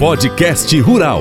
[0.00, 1.20] Podcast Rural.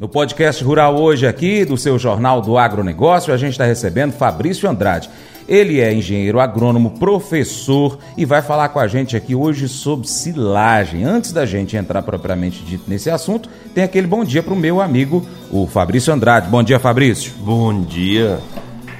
[0.00, 4.68] No podcast Rural hoje aqui, do seu Jornal do Agronegócio, a gente está recebendo Fabrício
[4.68, 5.08] Andrade.
[5.46, 11.04] Ele é engenheiro agrônomo, professor e vai falar com a gente aqui hoje sobre silagem.
[11.04, 14.80] Antes da gente entrar propriamente dito nesse assunto, tem aquele bom dia para o meu
[14.80, 16.48] amigo, o Fabrício Andrade.
[16.48, 17.32] Bom dia, Fabrício.
[17.38, 18.40] Bom dia.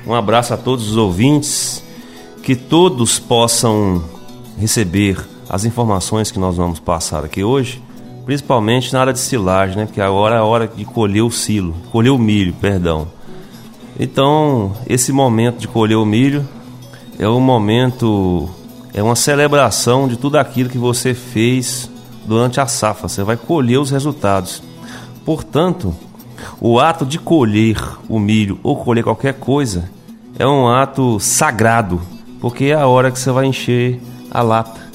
[0.07, 1.83] Um abraço a todos os ouvintes.
[2.41, 4.05] Que todos possam
[4.57, 7.83] receber as informações que nós vamos passar aqui hoje,
[8.25, 9.87] principalmente na área de silagem, né?
[9.87, 13.07] Porque agora é a hora de colher o silo, colher o milho, perdão.
[13.99, 16.47] Então, esse momento de colher o milho
[17.19, 18.49] é um momento,
[18.93, 21.91] é uma celebração de tudo aquilo que você fez
[22.27, 23.09] durante a safra.
[23.09, 24.63] Você vai colher os resultados.
[25.25, 25.95] Portanto,
[26.61, 29.89] o ato de colher o milho ou colher qualquer coisa
[30.39, 32.01] é um ato sagrado,
[32.41, 34.01] porque é a hora que você vai encher
[34.31, 34.86] a lata.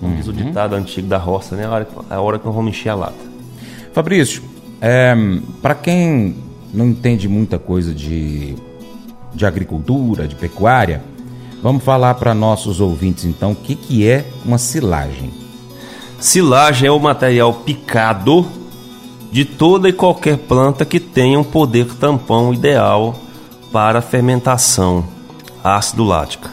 [0.00, 0.36] Como diz o uhum.
[0.36, 1.66] ditado antigo da roça, né?
[1.66, 3.28] A hora, a hora que nós vamos encher a lata.
[3.92, 4.42] Fabrício,
[4.80, 5.14] é,
[5.60, 6.36] para quem
[6.72, 8.54] não entende muita coisa de,
[9.34, 11.02] de agricultura, de pecuária,
[11.62, 15.32] vamos falar para nossos ouvintes então o que, que é uma silagem.
[16.20, 18.46] Silagem é o material picado
[19.30, 23.14] de toda e qualquer planta que tenha um poder tampão ideal
[23.72, 25.04] para fermentação
[25.62, 26.50] ácido lática.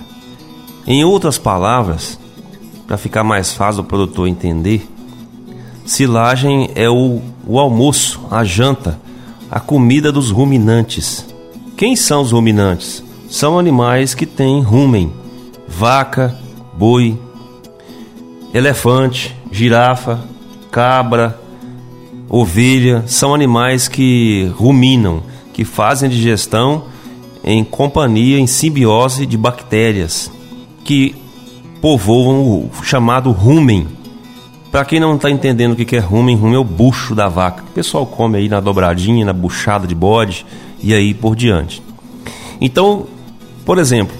[0.85, 2.19] Em outras palavras,
[2.87, 4.87] para ficar mais fácil o produtor entender,
[5.85, 8.99] silagem é o, o almoço, a janta
[9.49, 11.25] a comida dos ruminantes.
[11.77, 13.03] Quem são os ruminantes?
[13.29, 15.11] São animais que têm rumen:
[15.67, 16.37] vaca,
[16.73, 17.17] boi,
[18.53, 20.19] elefante, girafa,
[20.71, 21.39] cabra,
[22.29, 23.03] ovelha.
[23.07, 26.85] São animais que ruminam, que fazem digestão
[27.43, 30.31] em companhia, em simbiose de bactérias
[30.83, 31.15] que
[31.81, 33.87] povoam o chamado rumen
[34.75, 37.63] para quem não está entendendo o que é rumen, rumen é o bucho da vaca.
[37.63, 40.45] O pessoal come aí na dobradinha, na buchada de bode
[40.83, 41.81] e aí por diante.
[42.59, 43.07] Então,
[43.65, 44.13] por exemplo,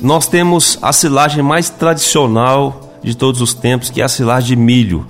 [0.00, 4.56] nós temos a silagem mais tradicional de todos os tempos, que é a silagem de
[4.56, 5.06] milho.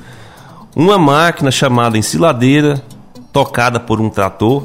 [0.77, 2.85] Uma máquina chamada ensiladeira,
[3.33, 4.63] tocada por um trator,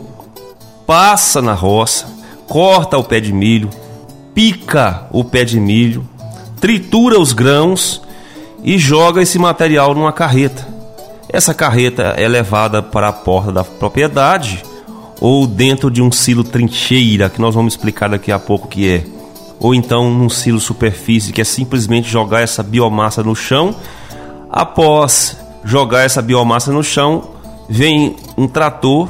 [0.86, 2.06] passa na roça,
[2.50, 3.70] corta o pé de milho,
[4.34, 6.06] pica o pé de milho,
[6.60, 8.02] tritura os grãos
[8.64, 10.68] e joga esse material numa carreta.
[11.30, 14.64] Essa carreta é levada para a porta da propriedade
[15.20, 18.90] ou dentro de um silo trincheira, que nós vamos explicar daqui a pouco o que
[18.90, 19.04] é.
[19.60, 23.76] Ou então num silo superfície, que é simplesmente jogar essa biomassa no chão.
[24.50, 27.32] Após jogar essa biomassa no chão,
[27.68, 29.10] vem um trator,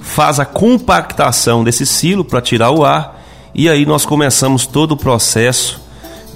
[0.00, 3.20] faz a compactação desse silo para tirar o ar,
[3.54, 5.85] e aí nós começamos todo o processo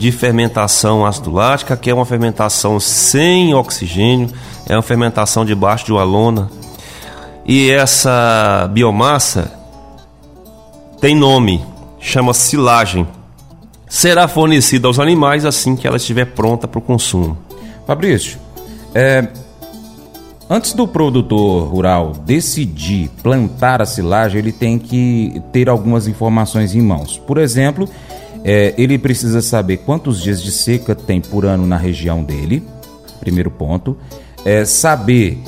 [0.00, 4.30] de fermentação ácido lática, que é uma fermentação sem oxigênio,
[4.66, 6.50] é uma fermentação debaixo de uma lona.
[7.44, 9.52] E essa biomassa
[11.02, 11.62] tem nome,
[12.00, 13.06] chama silagem.
[13.86, 17.36] Será fornecida aos animais assim que ela estiver pronta para o consumo.
[17.86, 18.38] Fabrício,
[18.94, 19.28] é,
[20.48, 26.80] antes do produtor rural decidir plantar a silagem, ele tem que ter algumas informações em
[26.80, 27.18] mãos.
[27.18, 27.86] Por exemplo,
[28.44, 32.62] é, ele precisa saber quantos dias de seca tem por ano na região dele,
[33.18, 33.96] primeiro ponto.
[34.44, 35.38] É, saber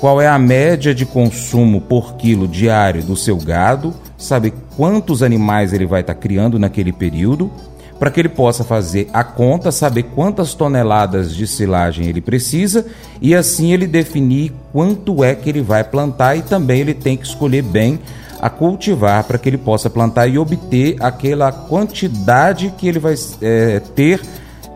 [0.00, 5.72] qual é a média de consumo por quilo diário do seu gado, saber quantos animais
[5.72, 7.50] ele vai estar tá criando naquele período,
[7.98, 12.86] para que ele possa fazer a conta, saber quantas toneladas de silagem ele precisa
[13.20, 17.26] e assim ele definir quanto é que ele vai plantar e também ele tem que
[17.26, 17.98] escolher bem
[18.40, 23.80] a cultivar para que ele possa plantar e obter aquela quantidade que ele vai é,
[23.80, 24.20] ter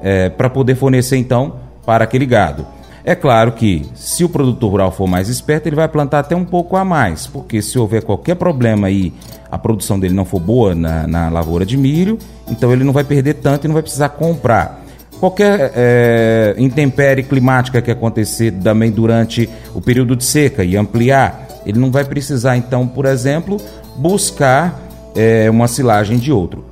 [0.02, 2.66] é, para poder fornecer então para aquele gado.
[3.04, 6.44] É claro que se o produtor rural for mais esperto, ele vai plantar até um
[6.44, 9.12] pouco a mais, porque se houver qualquer problema e
[9.50, 12.16] a produção dele não for boa na, na lavoura de milho,
[12.48, 14.82] então ele não vai perder tanto e não vai precisar comprar
[15.18, 21.78] qualquer é, intempérie climática que acontecer também durante o período de seca e ampliar ele
[21.78, 23.56] não vai precisar, então, por exemplo,
[23.96, 24.80] buscar
[25.14, 26.64] é, uma silagem de outro.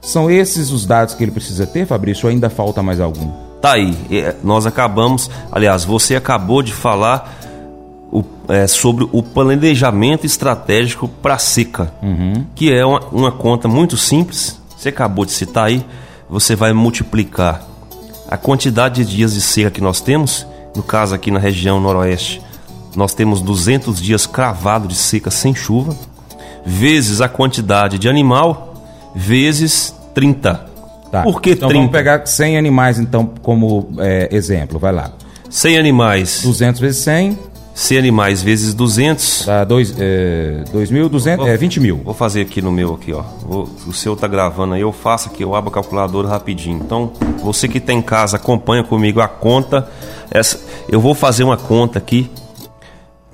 [0.00, 3.51] São esses os dados que ele precisa ter, Fabrício, ou ainda falta mais algum?
[3.62, 7.32] Tá aí, é, nós acabamos, aliás, você acabou de falar
[8.10, 12.44] o, é, sobre o planejamento estratégico para seca, uhum.
[12.56, 14.60] que é uma, uma conta muito simples.
[14.76, 15.86] Você acabou de citar aí,
[16.28, 17.62] você vai multiplicar
[18.28, 20.44] a quantidade de dias de seca que nós temos,
[20.74, 22.42] no caso aqui na região noroeste,
[22.96, 25.96] nós temos 200 dias cravado de seca sem chuva,
[26.66, 28.74] vezes a quantidade de animal,
[29.14, 30.71] vezes 30.
[31.12, 31.22] Tá.
[31.24, 31.78] Por que então 30?
[31.78, 35.12] Vamos pegar 100 animais então como é, exemplo, vai lá.
[35.50, 36.40] 100 animais.
[36.42, 37.38] 200 vezes 100.
[37.74, 39.44] 100 animais vezes 200.
[39.44, 42.00] Dá 2 é, 2.200, é 20 mil.
[42.02, 43.22] Vou fazer aqui no meu aqui, ó.
[43.46, 46.80] Vou, o seu tá gravando aí, eu faço aqui, eu abro a calculadora rapidinho.
[46.82, 47.12] Então,
[47.42, 49.86] você que tem tá em casa, acompanha comigo a conta.
[50.30, 50.58] Essa,
[50.88, 52.30] eu vou fazer uma conta aqui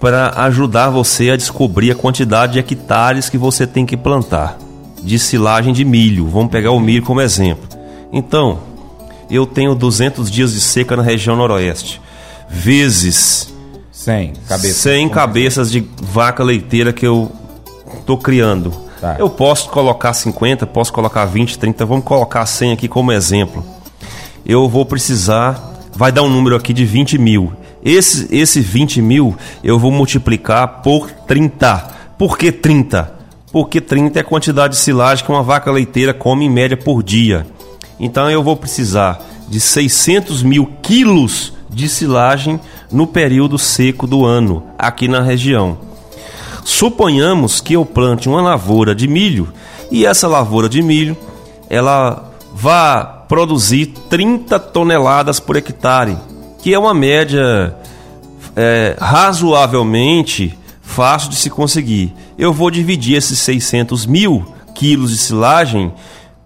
[0.00, 4.58] para ajudar você a descobrir a quantidade de hectares que você tem que plantar
[5.02, 6.26] de silagem de milho.
[6.26, 7.68] Vamos pegar o milho como exemplo.
[8.12, 8.58] Então,
[9.30, 12.00] eu tenho 200 dias de seca na região noroeste,
[12.48, 13.52] vezes
[13.92, 17.30] 100 cabeças, 100 cabeças de vaca leiteira que eu
[18.06, 18.72] tô criando.
[19.00, 19.16] Tá.
[19.18, 23.64] Eu posso colocar 50, posso colocar 20, 30, vamos colocar 100 aqui como exemplo.
[24.46, 27.52] Eu vou precisar, vai dar um número aqui de 20 mil.
[27.84, 31.96] Esse, esse 20 mil eu vou multiplicar por 30.
[32.16, 33.17] Por que 30?
[33.50, 37.02] Porque 30 é a quantidade de silagem que uma vaca leiteira come em média por
[37.02, 37.46] dia.
[37.98, 42.60] Então eu vou precisar de 600 mil quilos de silagem
[42.90, 45.78] no período seco do ano aqui na região.
[46.64, 49.48] Suponhamos que eu plante uma lavoura de milho
[49.90, 51.16] e essa lavoura de milho
[51.70, 56.16] ela vá produzir 30 toneladas por hectare,
[56.60, 57.74] que é uma média
[58.56, 60.58] é, razoavelmente
[60.98, 62.12] fácil de se conseguir.
[62.36, 65.92] Eu vou dividir esses 600 mil quilos de silagem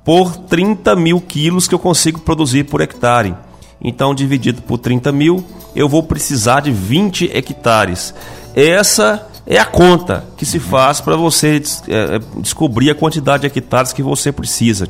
[0.04, 3.34] por 30 mil quilos que eu consigo produzir por hectare.
[3.80, 5.42] Então, dividido por 30 mil,
[5.74, 8.14] eu vou precisar de 20 hectares.
[8.54, 13.46] Essa é a conta que se faz para você é, é, descobrir a quantidade de
[13.46, 14.86] hectares que você precisa.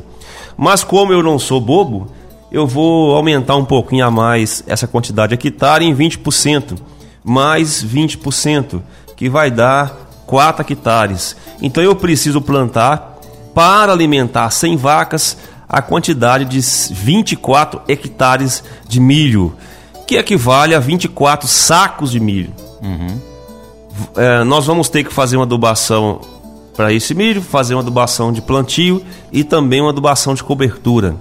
[0.56, 2.11] Mas como eu não sou bobo,
[2.50, 6.76] eu vou aumentar um pouquinho a mais essa quantidade de hectare em 20%,
[7.23, 8.82] mais 20%,
[9.17, 11.37] que vai dar 4 hectares.
[11.61, 13.19] Então eu preciso plantar
[13.55, 15.37] para alimentar 100 vacas
[15.69, 16.61] a quantidade de
[16.94, 19.55] 24 hectares de milho,
[20.06, 22.53] que equivale a 24 sacos de milho.
[22.82, 23.20] Uhum.
[24.17, 26.20] É, nós vamos ter que fazer uma adubação
[26.76, 31.17] para esse milho, fazer uma adubação de plantio e também uma adubação de cobertura.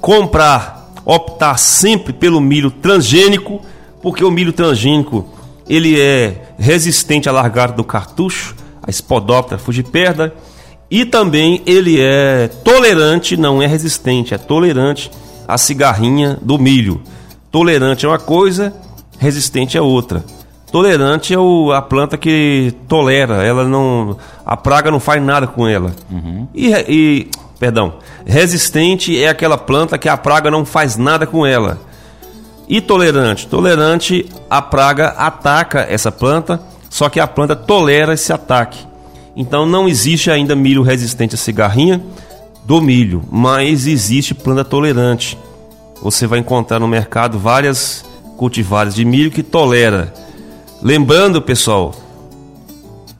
[0.00, 3.60] Comprar, optar sempre pelo milho transgênico,
[4.02, 5.26] porque o milho transgênico
[5.70, 10.34] ele é resistente à largada do cartucho, a Spodoptera fugiperda,
[10.90, 15.08] e também ele é tolerante, não é resistente, é tolerante
[15.46, 17.00] à cigarrinha do milho.
[17.52, 18.74] Tolerante é uma coisa,
[19.16, 20.24] resistente é outra.
[20.72, 24.16] Tolerante é o, a planta que tolera, ela não.
[24.44, 25.94] A praga não faz nada com ela.
[26.10, 26.48] Uhum.
[26.52, 27.30] E, e,
[27.60, 27.94] perdão,
[28.26, 31.78] resistente é aquela planta que a praga não faz nada com ela.
[32.70, 33.48] E tolerante?
[33.48, 38.86] Tolerante, a praga ataca essa planta, só que a planta tolera esse ataque.
[39.34, 42.00] Então não existe ainda milho resistente à cigarrinha
[42.64, 45.36] do milho, mas existe planta tolerante.
[46.00, 48.04] Você vai encontrar no mercado várias
[48.36, 50.14] cultivares de milho que tolera.
[50.80, 51.92] Lembrando, pessoal,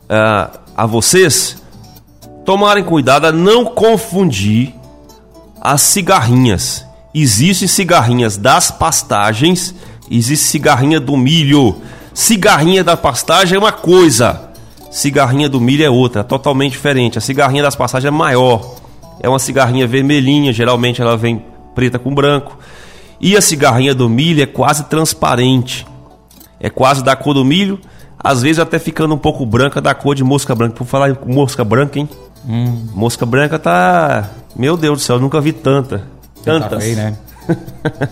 [0.08, 1.61] a, a vocês
[2.44, 4.73] tomarem cuidado a não confundir
[5.61, 6.88] as cigarrinhas.
[7.15, 9.75] Existem cigarrinhas das pastagens,
[10.11, 11.77] existe cigarrinha do milho.
[12.15, 14.51] Cigarrinha da pastagem é uma coisa,
[14.91, 17.17] Cigarrinha do milho é outra, totalmente diferente.
[17.17, 18.75] A cigarrinha das passagens é maior.
[19.21, 21.45] É uma cigarrinha vermelhinha, geralmente ela vem
[21.77, 22.59] preta com branco.
[23.21, 25.87] E a cigarrinha do milho é quase transparente.
[26.59, 27.79] É quase da cor do milho,
[28.19, 30.75] às vezes até ficando um pouco branca da cor de mosca branca.
[30.75, 32.09] Por falar em mosca branca, hein?
[32.47, 32.88] Hum.
[32.93, 34.29] Mosca branca tá.
[34.57, 36.05] Meu Deus do céu, nunca vi tanta.
[36.44, 36.82] Tá Tantas.
[36.82, 37.16] Feio, né?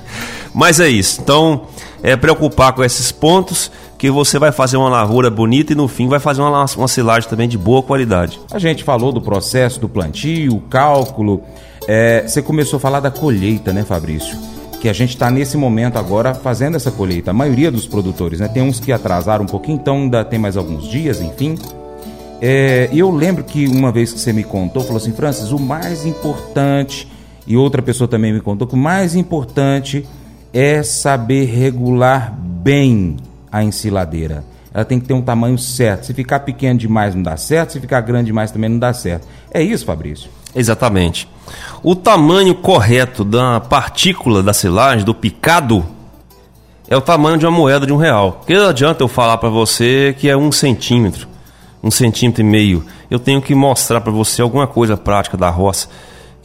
[0.55, 1.21] Mas é isso.
[1.21, 1.67] Então,
[2.03, 6.07] é preocupar com esses pontos que você vai fazer uma lavoura bonita e no fim
[6.07, 8.41] vai fazer uma, uma silagem também de boa qualidade.
[8.51, 11.43] A gente falou do processo do plantio, cálculo.
[11.87, 14.39] É, você começou a falar da colheita, né, Fabrício?
[14.81, 17.33] Que a gente está nesse momento agora fazendo essa colheita.
[17.33, 18.47] A maioria dos produtores, né?
[18.47, 21.59] Tem uns que atrasaram um pouquinho, então ainda tem mais alguns dias, enfim.
[22.41, 25.59] É, e eu lembro que uma vez que você me contou, falou assim, Francis, o
[25.59, 27.09] mais importante,
[27.49, 30.07] e outra pessoa também me contou que o mais importante
[30.53, 33.17] é saber regular bem
[33.51, 34.45] a ensiladeira.
[34.73, 36.05] Ela tem que ter um tamanho certo.
[36.05, 39.27] Se ficar pequeno demais não dá certo, se ficar grande demais também não dá certo.
[39.51, 40.29] É isso, Fabrício?
[40.55, 41.27] Exatamente.
[41.83, 45.87] O tamanho correto da partícula da silagem, do picado,
[46.87, 48.33] é o tamanho de uma moeda de um real.
[48.33, 51.27] Porque não adianta eu falar para você que é um centímetro,
[51.83, 52.85] um centímetro e meio.
[53.11, 55.89] Eu tenho que mostrar para você alguma coisa prática da roça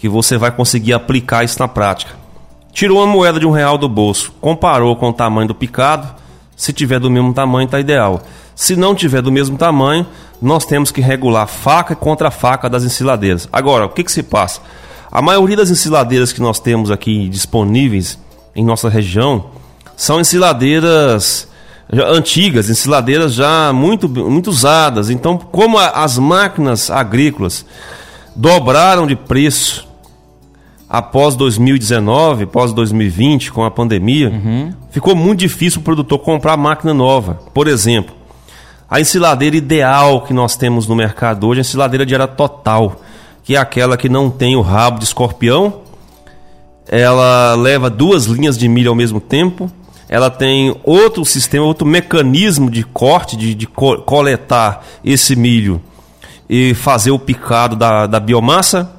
[0.03, 2.11] que você vai conseguir aplicar isso na prática.
[2.73, 6.13] Tirou uma moeda de um real do bolso, comparou com o tamanho do picado.
[6.57, 8.21] Se tiver do mesmo tamanho, está ideal.
[8.53, 10.05] Se não tiver do mesmo tamanho,
[10.41, 13.47] nós temos que regular faca contra faca das ensiladeiras.
[13.49, 14.59] Agora, o que, que se passa?
[15.09, 18.19] A maioria das ensiladeiras que nós temos aqui disponíveis
[18.53, 19.51] em nossa região
[19.95, 21.47] são ensiladeiras
[21.89, 25.09] antigas, ensiladeiras já muito, muito usadas.
[25.09, 27.65] Então, como as máquinas agrícolas
[28.35, 29.92] dobraram de preço
[30.93, 34.71] após 2019, após 2020, com a pandemia, uhum.
[34.91, 37.39] ficou muito difícil o produtor comprar máquina nova.
[37.51, 38.13] Por exemplo,
[38.87, 43.01] a ensiladeira ideal que nós temos no mercado hoje é a ensiladeira de era total,
[43.43, 45.81] que é aquela que não tem o rabo de escorpião,
[46.87, 49.71] ela leva duas linhas de milho ao mesmo tempo,
[50.07, 55.81] ela tem outro sistema, outro mecanismo de corte, de, de co coletar esse milho
[56.47, 58.91] e fazer o picado da, da biomassa,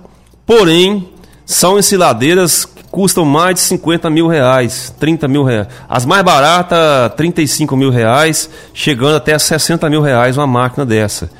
[0.44, 1.13] porém
[1.46, 5.68] são ensiladeiras que custam mais de 50 mil reais, 30 mil reais.
[5.88, 11.30] As mais baratas, 35 mil reais, chegando até 60 mil reais uma máquina dessa.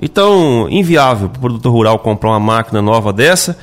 [0.00, 3.58] Então, inviável para o produtor rural comprar uma máquina nova dessa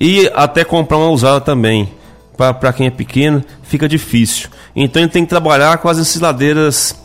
[0.00, 1.90] e até comprar uma usada também.
[2.36, 4.48] Para quem é pequeno, fica difícil.
[4.74, 6.98] Então, ele tem que trabalhar com as ensiladeiras,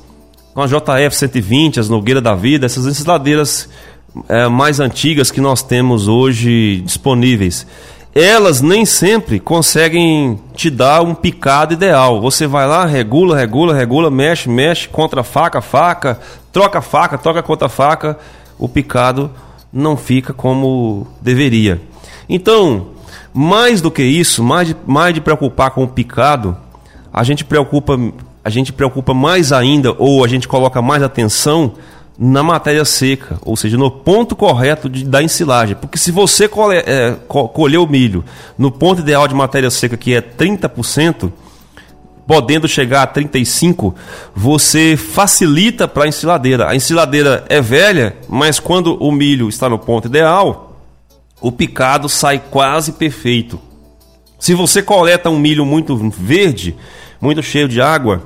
[0.53, 3.69] com a JF 120, as Nogueira da Vida, essas ensiladeiras
[4.27, 7.67] é, mais antigas que nós temos hoje disponíveis
[8.19, 12.19] elas nem sempre conseguem te dar um picado ideal.
[12.19, 16.19] Você vai lá, regula, regula, regula, mexe, mexe, contra faca, faca,
[16.51, 18.17] troca faca, troca contra faca,
[18.57, 19.31] o picado
[19.71, 21.81] não fica como deveria.
[22.27, 22.87] Então,
[23.33, 26.57] mais do que isso, mais de, mais de preocupar com o picado,
[27.13, 27.97] a gente preocupa,
[28.43, 31.73] a gente preocupa mais ainda ou a gente coloca mais atenção
[32.21, 35.77] na matéria seca, ou seja, no ponto correto de, da ensilagem.
[35.77, 38.25] Porque se você colhe, é, colher o milho
[38.57, 41.31] no ponto ideal de matéria seca, que é 30%,
[42.27, 43.95] podendo chegar a 35%,
[44.35, 46.69] você facilita para a ensiladeira.
[46.69, 50.77] A ensiladeira é velha, mas quando o milho está no ponto ideal,
[51.39, 53.57] o picado sai quase perfeito.
[54.37, 56.75] Se você coleta um milho muito verde,
[57.21, 58.23] muito cheio de água,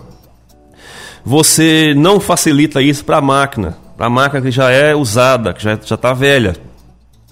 [1.23, 5.73] você não facilita isso para a máquina a máquina que já é usada, que já
[5.73, 6.55] está velha.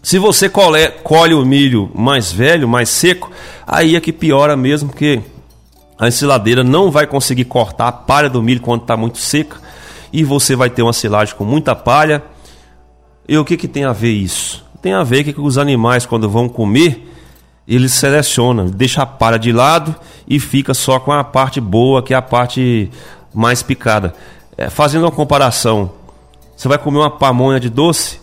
[0.03, 3.31] Se você colhe, colhe o milho mais velho, mais seco,
[3.67, 5.21] aí é que piora mesmo, porque
[5.99, 9.57] a ensiladeira não vai conseguir cortar a palha do milho quando está muito seca
[10.11, 12.23] e você vai ter uma silagem com muita palha.
[13.27, 14.65] E o que, que tem a ver isso?
[14.81, 17.07] Tem a ver que os animais, quando vão comer,
[17.67, 19.95] eles selecionam, deixa a palha de lado
[20.27, 22.89] e fica só com a parte boa, que é a parte
[23.31, 24.15] mais picada.
[24.57, 25.91] É, fazendo uma comparação
[26.61, 28.19] você vai comer uma pamonha de doce.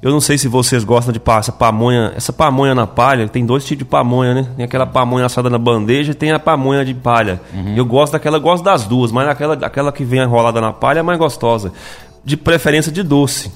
[0.00, 3.28] Eu não sei se vocês gostam de essa pamonha, essa pamonha na palha.
[3.28, 4.48] Tem dois tipos de pamonha, né?
[4.56, 7.38] Tem aquela pamonha assada na bandeja e tem a pamonha de palha.
[7.52, 7.76] Uhum.
[7.76, 11.00] Eu gosto daquela, eu gosto das duas, mas aquela, aquela que vem enrolada na palha
[11.00, 11.70] é mais gostosa.
[12.24, 13.52] De preferência de doce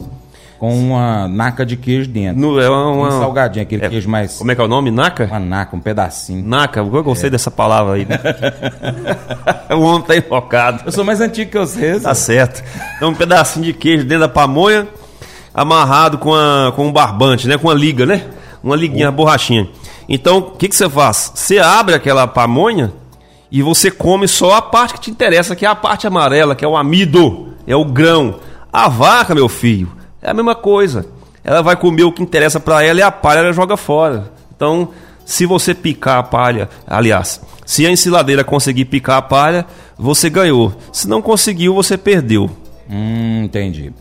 [0.64, 2.40] com uma naca de queijo dentro.
[2.40, 4.38] No, é uma, um salgadinho, aquele é, queijo mais.
[4.38, 4.90] Como é que é o nome?
[4.90, 5.26] Naca?
[5.26, 6.42] Uma naca, um pedacinho.
[6.42, 7.30] Naca, eu gostei é.
[7.30, 8.06] dessa palavra aí.
[8.06, 8.18] Né?
[9.76, 10.84] o homem tá enfocado.
[10.86, 12.02] Eu sou mais antigo que vocês.
[12.02, 12.64] Tá certo.
[12.96, 14.88] Então, um pedacinho de queijo dentro da pamonha,
[15.52, 17.58] amarrado com, a, com um barbante, né?
[17.58, 18.24] Com uma liga, né?
[18.62, 19.68] Uma liguinha, uma borrachinha.
[20.08, 21.30] Então, o que, que você faz?
[21.34, 22.90] Você abre aquela pamonha
[23.52, 26.64] e você come só a parte que te interessa, que é a parte amarela, que
[26.64, 28.36] é o amido, é o grão.
[28.72, 31.06] A vaca, meu filho, é a mesma coisa.
[31.44, 34.32] Ela vai comer o que interessa para ela e a palha ela joga fora.
[34.56, 34.88] Então,
[35.26, 39.66] se você picar a palha, aliás, se a ensiladeira conseguir picar a palha,
[39.98, 40.72] você ganhou.
[40.90, 42.50] Se não conseguiu, você perdeu.
[42.90, 43.92] Hum, entendi.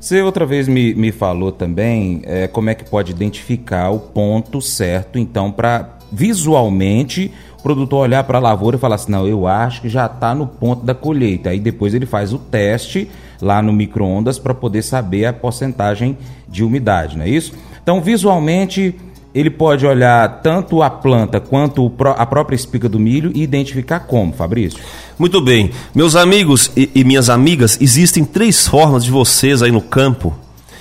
[0.00, 4.60] Você outra vez me, me falou também é, como é que pode identificar o ponto
[4.62, 9.46] certo, então, para visualmente o produtor olhar para a lavoura e falar assim: não, eu
[9.46, 11.50] acho que já está no ponto da colheita.
[11.50, 16.16] Aí depois ele faz o teste lá no micro-ondas para poder saber a porcentagem
[16.48, 17.52] de umidade, não é isso?
[17.82, 18.94] Então, visualmente,
[19.34, 24.32] ele pode olhar tanto a planta quanto a própria espiga do milho e identificar como,
[24.32, 24.78] Fabrício?
[25.18, 25.70] Muito bem.
[25.94, 30.34] Meus amigos e, e minhas amigas, existem três formas de vocês aí no campo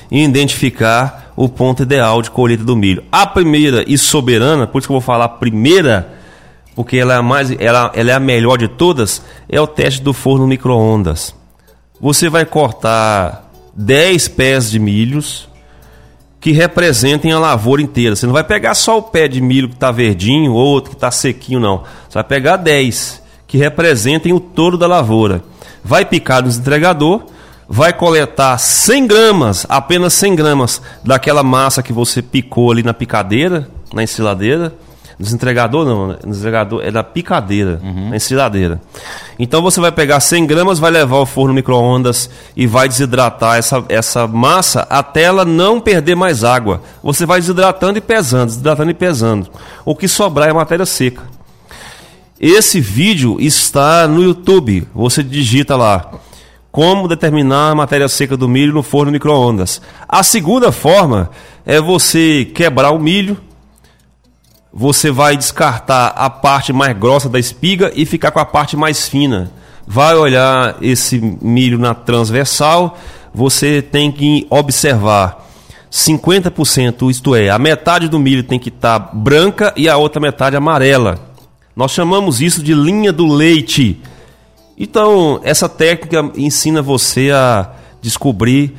[0.09, 3.03] identificar o ponto ideal de colheita do milho.
[3.11, 6.13] A primeira e soberana, por isso que eu vou falar primeira,
[6.73, 10.01] porque ela é a mais, ela, ela é a melhor de todas, é o teste
[10.01, 11.35] do forno micro-ondas
[12.05, 15.49] você vai cortar 10 pés de milhos
[16.39, 18.15] que representem a lavoura inteira.
[18.15, 20.97] Você não vai pegar só o pé de milho que está verdinho ou outro que
[20.97, 21.79] está sequinho, não.
[22.07, 25.43] Você vai pegar 10 que representem o todo da lavoura.
[25.83, 27.23] Vai picar no entregador,
[27.67, 33.67] vai coletar 100 gramas, apenas 100 gramas daquela massa que você picou ali na picadeira,
[33.91, 34.75] na ensiladeira
[35.17, 38.09] Desentregador não, desentregador é da picadeira, uhum.
[38.09, 38.81] na ensiladeira.
[39.39, 43.83] Então você vai pegar 100 gramas, vai levar ao forno micro-ondas e vai desidratar essa,
[43.87, 46.81] essa massa até ela não perder mais água.
[47.01, 49.49] Você vai desidratando e pesando, desidratando e pesando.
[49.85, 51.23] O que sobrar é matéria seca.
[52.39, 54.85] Esse vídeo está no YouTube.
[54.93, 56.11] Você digita lá
[56.75, 59.81] como determinar a matéria seca do milho no forno micro-ondas.
[60.09, 61.29] A segunda forma
[61.65, 63.37] é você quebrar o milho,
[64.77, 69.07] você vai descartar a parte mais grossa da espiga e ficar com a parte mais
[69.07, 69.49] fina.
[69.87, 72.97] Vai olhar esse milho na transversal,
[73.33, 75.47] você tem que observar
[75.89, 80.19] 50%, isto é, a metade do milho tem que estar tá branca e a outra
[80.19, 81.19] metade amarela.
[81.73, 84.01] Nós chamamos isso de linha do leite.
[84.77, 88.75] Então, essa técnica ensina você a descobrir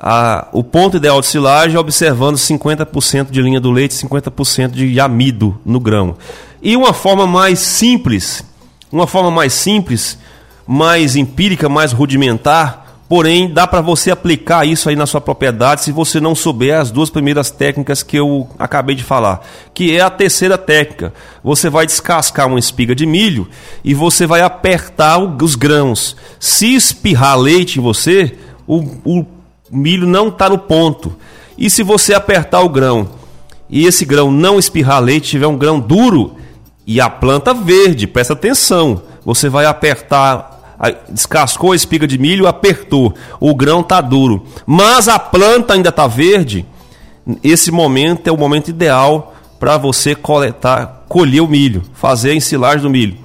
[0.00, 5.00] a, o ponto ideal de silagem observando 50% de linha do leite e 50% de
[5.00, 6.16] amido no grão.
[6.62, 8.44] E uma forma mais simples,
[8.90, 10.18] uma forma mais simples,
[10.66, 15.92] mais empírica, mais rudimentar, Porém, dá para você aplicar isso aí na sua propriedade se
[15.92, 20.10] você não souber as duas primeiras técnicas que eu acabei de falar, que é a
[20.10, 21.14] terceira técnica.
[21.42, 23.48] Você vai descascar uma espiga de milho
[23.84, 26.16] e você vai apertar os grãos.
[26.40, 28.36] Se espirrar leite em você,
[28.66, 29.24] o, o
[29.70, 31.14] milho não está no ponto.
[31.56, 33.08] E se você apertar o grão
[33.68, 36.36] e esse grão não espirrar leite, tiver um grão duro
[36.86, 40.56] e a planta verde, presta atenção, você vai apertar
[41.08, 46.06] descascou a espiga de milho, apertou, o grão está duro, mas a planta ainda está
[46.06, 46.66] verde,
[47.42, 52.82] esse momento é o momento ideal para você coletar, colher o milho, fazer a ensilagem
[52.82, 53.16] do milho.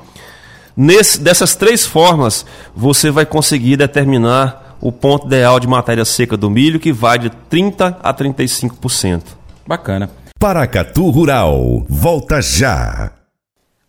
[0.75, 2.45] Nesse, dessas três formas,
[2.75, 7.29] você vai conseguir determinar o ponto ideal de matéria seca do milho, que vai de
[7.29, 9.23] 30% a 35%.
[9.67, 10.09] Bacana.
[10.39, 13.11] Paracatu Rural, volta já.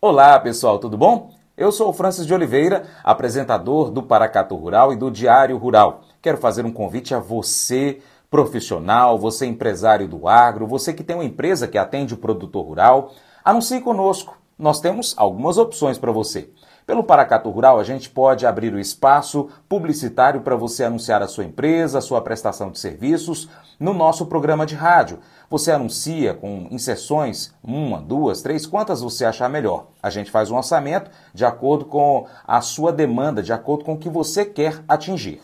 [0.00, 1.30] Olá pessoal, tudo bom?
[1.56, 6.02] Eu sou o Francis de Oliveira, apresentador do Paracato Rural e do Diário Rural.
[6.20, 11.25] Quero fazer um convite a você, profissional, você empresário do agro, você que tem uma
[11.25, 13.12] empresa que atende o produtor rural,
[13.44, 14.37] anuncie conosco.
[14.58, 16.50] Nós temos algumas opções para você.
[16.85, 21.45] Pelo Paracato Rural, a gente pode abrir o espaço publicitário para você anunciar a sua
[21.45, 25.21] empresa, a sua prestação de serviços no nosso programa de rádio.
[25.49, 29.87] Você anuncia com inserções, uma, duas, três, quantas você achar melhor.
[30.03, 33.99] A gente faz um orçamento de acordo com a sua demanda, de acordo com o
[33.99, 35.40] que você quer atingir.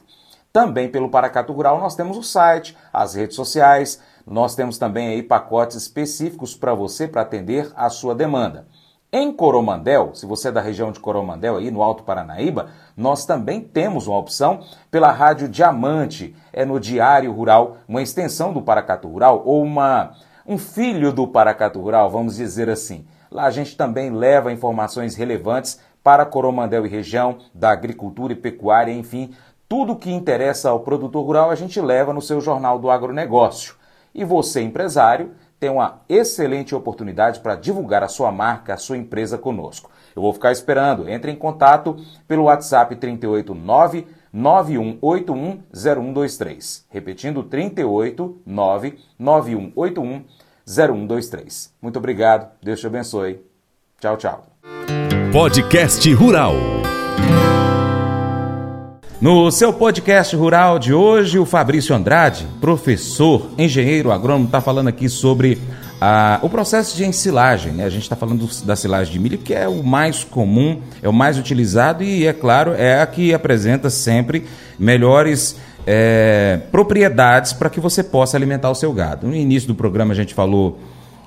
[0.53, 5.23] Também pelo Paracato Rural nós temos o site, as redes sociais, nós temos também aí
[5.23, 8.67] pacotes específicos para você para atender a sua demanda.
[9.11, 13.59] Em Coromandel, se você é da região de Coromandel, aí no Alto Paranaíba, nós também
[13.63, 19.43] temos uma opção pela Rádio Diamante, é no Diário Rural, uma extensão do Paracatu Rural
[19.47, 20.13] ou uma,
[20.47, 23.07] um filho do Paracatu Rural, vamos dizer assim.
[23.31, 28.93] Lá a gente também leva informações relevantes para Coromandel e região, da agricultura e pecuária,
[28.93, 29.35] enfim,
[29.67, 33.75] tudo que interessa ao produtor rural a gente leva no seu Jornal do Agronegócio.
[34.15, 39.37] E você, empresário, tem uma excelente oportunidade para divulgar a sua marca, a sua empresa
[39.37, 39.91] conosco.
[40.15, 41.09] Eu vou ficar esperando.
[41.09, 46.87] Entre em contato pelo WhatsApp 389 9181 0123.
[46.91, 50.25] Repetindo 389 9181
[50.67, 51.75] 0123.
[51.81, 52.51] Muito obrigado.
[52.63, 53.41] Deus te abençoe.
[54.01, 54.47] Tchau, tchau.
[55.33, 56.55] Podcast Rural.
[59.21, 65.09] No seu podcast rural de hoje, o Fabrício Andrade, professor, engenheiro agrônomo, está falando aqui
[65.09, 65.59] sobre
[66.01, 67.73] ah, o processo de ensilagem.
[67.73, 67.85] Né?
[67.85, 71.13] A gente está falando da silagem de milho, que é o mais comum, é o
[71.13, 74.47] mais utilizado e, é claro, é a que apresenta sempre
[74.79, 79.27] melhores é, propriedades para que você possa alimentar o seu gado.
[79.27, 80.79] No início do programa, a gente falou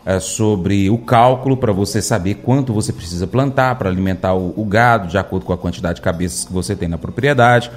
[0.05, 4.65] é, sobre o cálculo para você saber quanto você precisa plantar para alimentar o, o,
[4.65, 7.71] gado, de acordo com a quantidade de cabeças que você tem na propriedade.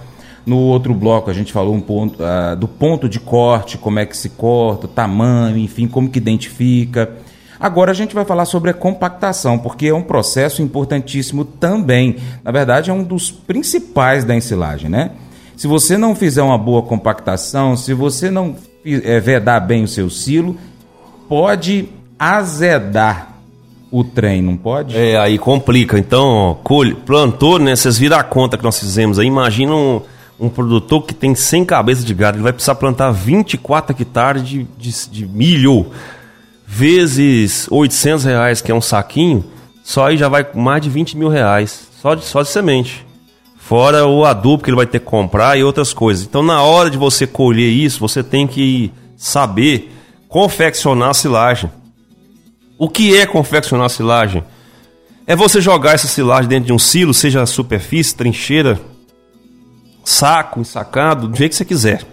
[0.46, 4.06] No outro bloco a gente falou um ponto, uh, do ponto de corte, como é
[4.06, 7.10] que se corta, tamanho, enfim, como que identifica.
[7.58, 12.16] Agora a gente vai falar sobre a compactação, porque é um processo importantíssimo também.
[12.42, 15.12] Na verdade, é um dos principais da ensilagem, né?
[15.56, 20.10] Se você não fizer uma boa compactação, se você não é, vedar bem o seu
[20.10, 20.56] silo,
[21.28, 21.88] pode
[22.32, 23.34] azedar
[23.90, 24.96] o trem, não pode?
[24.96, 25.98] É, aí complica.
[25.98, 27.76] Então, colhe, plantou, né?
[27.76, 29.26] Vocês viram a conta que nós fizemos aí.
[29.26, 30.00] Imagina um,
[30.38, 34.66] um produtor que tem 100 cabeças de gado, ele vai precisar plantar 24 hectares de,
[34.76, 35.86] de, de milho,
[36.66, 39.44] vezes 800 reais, que é um saquinho,
[39.82, 43.06] só aí já vai mais de 20 mil reais, só de, só de semente.
[43.56, 46.26] Fora o adubo que ele vai ter que comprar e outras coisas.
[46.26, 49.90] Então, na hora de você colher isso, você tem que saber
[50.28, 51.70] confeccionar a silagem.
[52.78, 54.42] O que é confeccionar silagem?
[55.26, 58.80] É você jogar essa silagem dentro de um silo, seja superfície, trincheira,
[60.04, 62.04] saco, ensacado, do jeito que você quiser.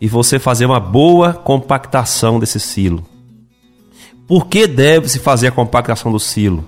[0.00, 3.06] E você fazer uma boa compactação desse silo.
[4.26, 6.64] Por que deve-se fazer a compactação do silo?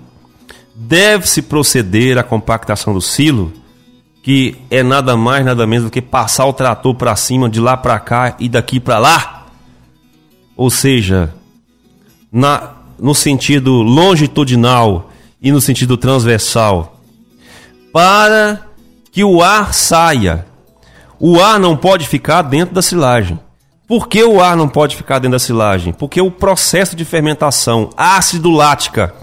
[0.75, 3.53] deve-se proceder à compactação do silo,
[4.21, 7.77] que é nada mais, nada menos do que passar o trator para cima, de lá
[7.77, 9.45] para cá e daqui para lá.
[10.57, 11.33] Ou seja,
[12.35, 15.09] na, no sentido longitudinal
[15.41, 16.99] e no sentido transversal,
[17.93, 18.67] para
[19.09, 20.45] que o ar saia.
[21.17, 23.39] O ar não pode ficar dentro da silagem.
[23.87, 25.93] Por que o ar não pode ficar dentro da silagem?
[25.93, 29.15] Porque o processo de fermentação ácido lática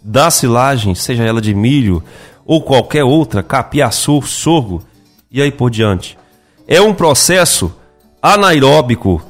[0.00, 2.00] da silagem, seja ela de milho
[2.46, 4.84] ou qualquer outra, capiaçu, sorgo
[5.28, 6.16] e aí por diante,
[6.68, 7.74] é um processo
[8.22, 9.20] anaeróbico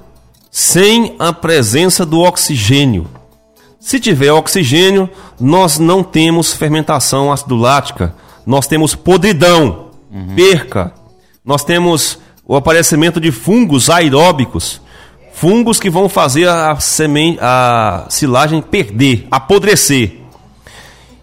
[0.50, 3.19] sem a presença do oxigênio.
[3.80, 5.08] Se tiver oxigênio,
[5.40, 8.14] nós não temos fermentação ácido lática,
[8.44, 10.34] nós temos podridão, uhum.
[10.36, 10.92] perca,
[11.42, 14.82] nós temos o aparecimento de fungos aeróbicos,
[15.32, 20.18] fungos que vão fazer a, semente, a silagem perder, apodrecer.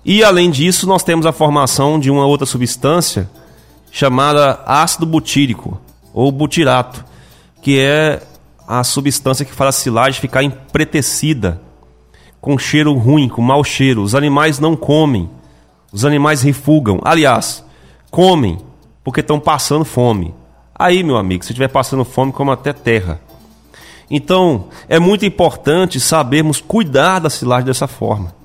[0.04, 3.30] E além disso, nós temos a formação de uma outra substância
[3.92, 5.80] chamada ácido butírico
[6.12, 7.06] ou butirato,
[7.62, 8.22] que é
[8.68, 11.62] a substância que faz a silagem ficar empretecida,
[12.42, 14.02] com cheiro ruim, com mau cheiro.
[14.02, 15.30] Os animais não comem,
[15.92, 17.00] os animais refugam.
[17.04, 17.64] Aliás,
[18.10, 18.58] comem
[19.04, 20.34] porque estão passando fome.
[20.76, 23.20] Aí, meu amigo, se estiver passando fome, como até terra.
[24.10, 28.36] Então, é muito importante sabermos cuidar da silagem dessa forma.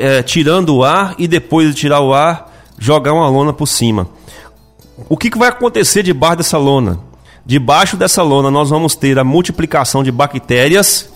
[0.00, 4.08] É, tirando o ar e depois de tirar o ar, jogar uma lona por cima.
[5.08, 6.98] O que, que vai acontecer debaixo dessa lona?
[7.46, 11.10] Debaixo dessa lona, nós vamos ter a multiplicação de bactérias.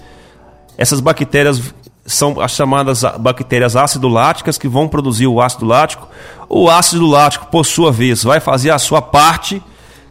[0.77, 6.09] Essas bactérias são as chamadas bactérias ácido láticas que vão produzir o ácido lático.
[6.49, 9.63] O ácido lático, por sua vez, vai fazer a sua parte,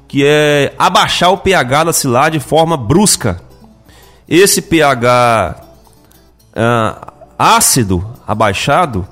[0.08, 3.42] que é abaixar o pH da silagem de forma brusca.
[4.28, 5.62] Esse pH
[6.56, 9.08] ah, ácido abaixado,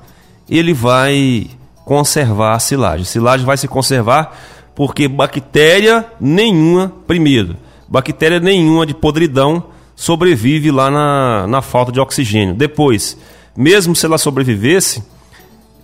[0.48, 1.50] ele vai
[1.84, 3.02] conservar a silagem.
[3.02, 4.36] A silagem vai se conservar
[4.74, 9.64] porque bactéria nenhuma, primeiro, bactéria nenhuma de podridão
[10.00, 12.54] sobrevive lá na, na falta de oxigênio.
[12.54, 13.18] Depois,
[13.54, 15.04] mesmo se ela sobrevivesse,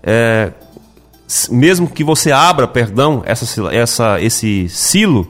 [0.03, 0.53] é,
[1.51, 5.29] mesmo que você abra, perdão, essa, essa, esse silo,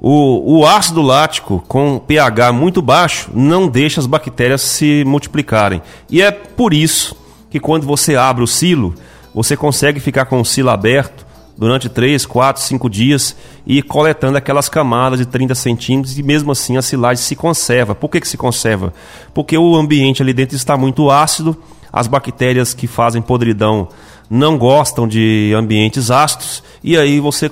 [0.00, 5.80] o, o ácido lático com pH muito baixo não deixa as bactérias se multiplicarem.
[6.10, 7.16] E é por isso
[7.48, 8.96] que quando você abre o silo,
[9.32, 11.24] você consegue ficar com o silo aberto
[11.62, 16.76] durante 3, 4, 5 dias e coletando aquelas camadas de 30 centímetros e mesmo assim
[16.76, 17.94] a silagem se conserva.
[17.94, 18.92] Por que, que se conserva?
[19.32, 21.56] Porque o ambiente ali dentro está muito ácido,
[21.92, 23.86] as bactérias que fazem podridão
[24.28, 27.48] não gostam de ambientes ácidos e aí você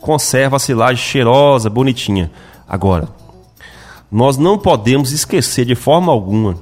[0.00, 2.32] conserva a silagem cheirosa, bonitinha.
[2.68, 3.08] Agora,
[4.10, 6.58] nós não podemos esquecer de forma alguma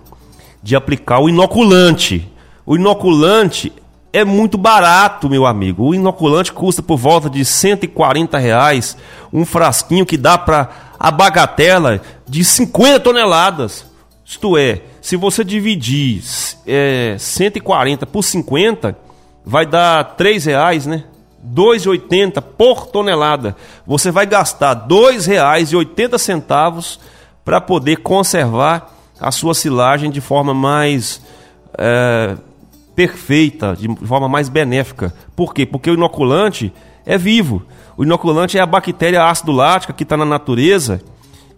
[0.62, 2.31] de aplicar o inoculante.
[2.66, 3.73] O inoculante
[4.14, 5.88] é muito barato, meu amigo.
[5.88, 8.96] O inoculante custa por volta de 140 reais.
[9.33, 13.85] Um frasquinho que dá para a bagatela de 50 toneladas.
[14.24, 16.22] Isto é, se você dividir
[16.64, 18.96] é, 140 por 50,
[19.44, 21.03] vai dar 3 reais, né?
[21.44, 23.57] 2,80 por tonelada.
[23.85, 26.98] Você vai gastar R$ 2,80
[27.44, 31.20] para poder conservar a sua silagem de forma mais
[31.77, 32.37] é,
[32.95, 35.15] perfeita, de forma mais benéfica.
[35.35, 35.67] Por quê?
[35.67, 36.73] Porque o inoculante
[37.05, 37.63] é vivo.
[37.97, 41.01] O inoculante é a bactéria ácido lática que está na natureza,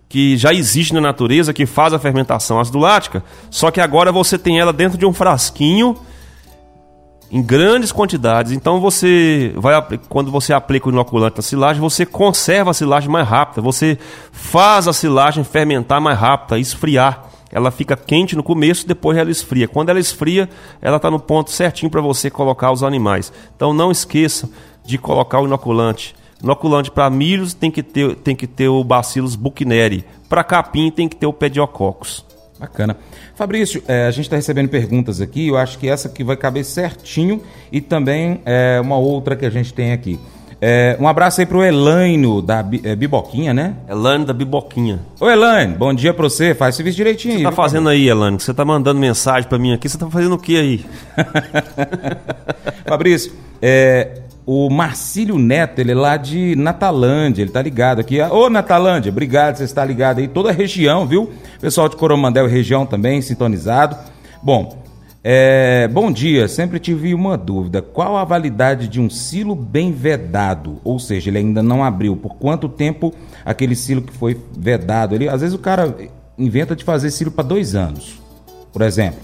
[0.08, 4.38] que já existe na natureza, que faz a fermentação ácido lática, só que agora você
[4.38, 5.96] tem ela dentro de um frasquinho
[7.30, 8.52] em grandes quantidades.
[8.52, 9.74] Então você vai
[10.08, 13.98] quando você aplica o inoculante na silagem, você conserva a silagem mais rápida, você
[14.30, 17.24] faz a silagem fermentar mais rápida, esfriar.
[17.50, 19.68] Ela fica quente no começo, depois ela esfria.
[19.68, 20.48] Quando ela esfria,
[20.80, 23.32] ela está no ponto certinho para você colocar os animais.
[23.54, 24.50] Então não esqueça
[24.84, 26.14] de colocar o inoculante.
[26.42, 30.04] Inoculante para milhos tem que ter, tem que ter o Bacillus buchneri.
[30.28, 32.24] Para capim tem que ter o Pediococcus.
[32.58, 32.96] Bacana.
[33.34, 36.64] Fabrício, é, a gente está recebendo perguntas aqui, eu acho que essa aqui vai caber
[36.64, 40.18] certinho e também é, uma outra que a gente tem aqui.
[40.60, 43.74] É, um abraço aí pro Elaine da é, Biboquinha, né?
[43.88, 45.00] Elaine da Biboquinha.
[45.20, 47.40] Ô Elaine, bom dia pra você, faz serviço direitinho aí.
[47.40, 48.40] O que você tá fazendo aí, Elaine?
[48.40, 50.86] Você tá mandando mensagem pra mim aqui, você tá fazendo o que aí?
[52.86, 58.20] Fabrício, é, o Marcílio Neto, ele é lá de Natalândia, ele tá ligado aqui.
[58.22, 60.28] Ô Natalândia, obrigado, você está ligado aí.
[60.28, 61.32] Toda a região, viu?
[61.60, 63.96] Pessoal de Coromandel região também, sintonizado.
[64.42, 64.85] Bom,
[65.28, 67.82] é, bom dia, sempre tive uma dúvida.
[67.82, 70.80] Qual a validade de um silo bem vedado?
[70.84, 72.16] Ou seja, ele ainda não abriu.
[72.16, 73.12] Por quanto tempo
[73.44, 75.16] aquele silo que foi vedado?
[75.16, 75.96] Ele, às vezes o cara
[76.38, 78.22] inventa de fazer silo para dois anos,
[78.72, 79.18] por exemplo.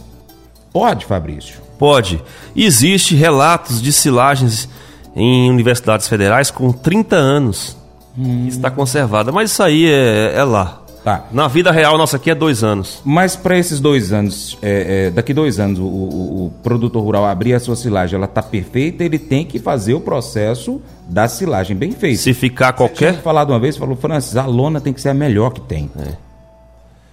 [0.72, 1.60] Pode, Fabrício?
[1.78, 2.20] Pode.
[2.56, 4.68] Existe relatos de silagens
[5.14, 7.76] em universidades federais com 30 anos.
[8.18, 8.48] Hum.
[8.48, 9.30] Está conservada.
[9.30, 10.81] Mas isso aí é, é lá.
[11.04, 11.26] Tá.
[11.32, 13.00] Na vida real, nossa aqui é dois anos.
[13.04, 17.24] Mas para esses dois anos, é, é, daqui dois anos, o, o, o, produtor rural
[17.24, 21.76] abrir a sua silagem, ela está perfeita, ele tem que fazer o processo da silagem
[21.76, 22.20] bem feito.
[22.20, 23.14] Se ficar qualquer.
[23.14, 25.90] Você falado uma vez, falou, Francis, a lona tem que ser a melhor que tem.
[25.98, 26.12] É.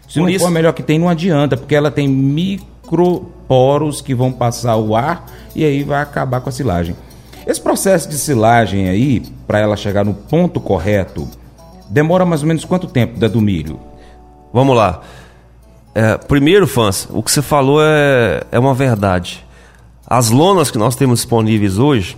[0.08, 0.40] Se Por não isso...
[0.40, 4.96] for a melhor que tem, não adianta, porque ela tem microporos que vão passar o
[4.96, 5.26] ar
[5.56, 6.96] e aí vai acabar com a silagem.
[7.46, 11.28] Esse processo de silagem aí, para ela chegar no ponto correto,
[11.90, 13.80] demora mais ou menos quanto tempo da do milho?
[14.54, 15.02] Vamos lá.
[15.94, 19.46] É, primeiro, fãs, o que você falou é, é uma verdade.
[20.06, 22.18] As lonas que nós temos disponíveis hoje,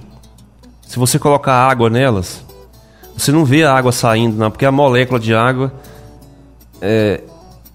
[0.87, 2.45] se você colocar água nelas,
[3.15, 5.73] você não vê a água saindo, não, porque a molécula de água
[6.81, 7.21] é,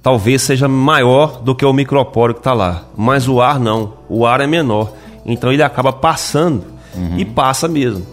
[0.02, 2.84] talvez seja maior do que o micropóreo que está lá.
[2.96, 4.92] Mas o ar não, o ar é menor.
[5.24, 7.18] Então ele acaba passando Uhum.
[7.18, 8.06] E passa mesmo.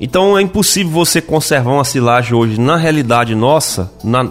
[0.00, 3.90] Então é impossível você conservar uma silagem hoje na realidade nossa,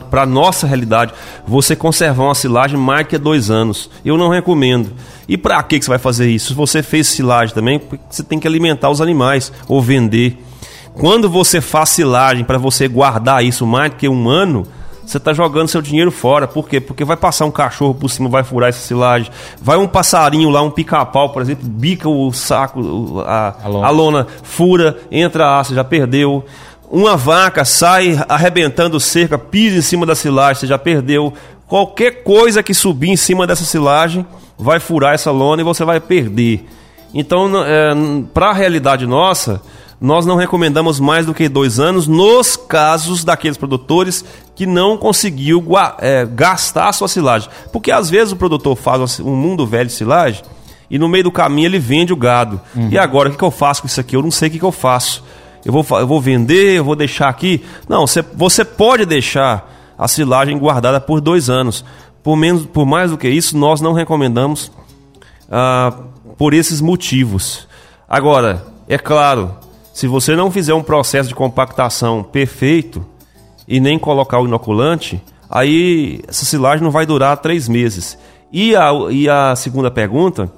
[0.10, 1.14] para nossa realidade,
[1.46, 3.90] você conservar uma silagem mais que dois anos.
[4.04, 4.94] Eu não recomendo.
[5.28, 6.48] E para que você vai fazer isso?
[6.48, 10.42] Se você fez silagem também, você tem que alimentar os animais ou vender.
[10.94, 14.66] Quando você faz silagem para você guardar isso mais que um ano,
[15.08, 16.48] você está jogando seu dinheiro fora.
[16.48, 16.82] Por quê?
[16.82, 19.32] Porque vai passar um cachorro por cima, vai furar essa silagem.
[19.62, 23.88] Vai um passarinho lá, um pica-pau, por exemplo, bica o saco, a, a, lona.
[23.88, 26.44] a lona, fura, entra a você já perdeu.
[26.92, 31.34] Uma vaca sai arrebentando cerca, pisa em cima da silagem, você já perdeu.
[31.68, 34.26] Qualquer coisa que subir em cima dessa silagem
[34.58, 36.66] vai furar essa lona e você vai perder.
[37.14, 37.94] Então, é,
[38.34, 39.62] para a realidade nossa,
[40.00, 44.24] nós não recomendamos mais do que dois anos nos casos daqueles produtores
[44.56, 45.64] que não conseguiu
[46.00, 47.50] é, gastar a sua silagem.
[47.72, 50.44] Porque às vezes o produtor faz um mundo velho de silagem
[50.90, 52.62] e no meio do caminho ele vende o gado.
[52.76, 52.90] Uhum.
[52.92, 54.16] E agora, o que, que, eu faço com isso aqui?
[54.16, 55.24] Eu não sei o que, que eu faço.
[55.66, 57.64] Eu vou, eu vou vender, eu vou deixar aqui.
[57.90, 61.84] Não, você, você pode deixar a silagem guardada por dois anos.
[62.24, 64.72] Por, menos, por mais do que isso, nós não recomendamos
[65.52, 65.94] ah,
[66.38, 67.68] por esses motivos.
[68.08, 69.56] Agora, é claro,
[69.98, 73.04] se você não fizer um processo de compactação perfeito
[73.68, 78.16] e nem colocar o inoculante, aí essa silagem não vai durar três meses.
[78.54, 80.54] E a, e a segunda pergunta,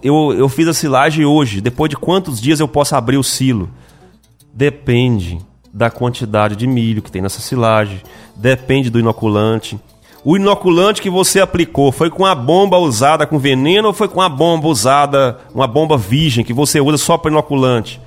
[0.00, 3.68] eu, eu fiz a silagem hoje, depois de quantos dias eu posso abrir o silo?
[4.54, 5.40] Depende
[5.74, 8.00] da quantidade de milho que tem nessa silagem,
[8.36, 9.76] depende do inoculante.
[10.24, 14.20] O inoculante que você aplicou foi com a bomba usada com veneno ou foi com
[14.20, 18.05] a bomba usada, uma bomba virgem que você usa só para inoculante?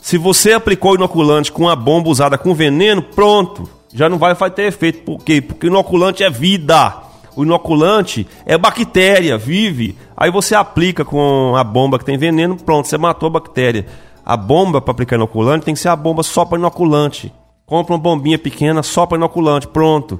[0.00, 4.34] Se você aplicou o inoculante com a bomba usada com veneno, pronto, já não vai,
[4.34, 5.02] vai ter efeito.
[5.02, 5.40] Por quê?
[5.40, 6.96] Porque o inoculante é vida.
[7.36, 9.96] O inoculante é bactéria, vive.
[10.16, 13.86] Aí você aplica com a bomba que tem veneno, pronto, você matou a bactéria.
[14.24, 17.32] A bomba para aplicar inoculante tem que ser a bomba só para inoculante.
[17.66, 20.18] Compra uma bombinha pequena só para inoculante, pronto.